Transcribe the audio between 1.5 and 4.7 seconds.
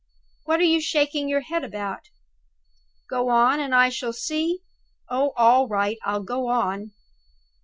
about? Go on, and I shall see?